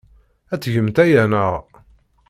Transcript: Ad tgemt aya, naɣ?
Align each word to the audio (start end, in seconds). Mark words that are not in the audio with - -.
Ad 0.53 0.59
tgemt 0.61 0.97
aya, 1.03 1.23
naɣ? 1.31 1.53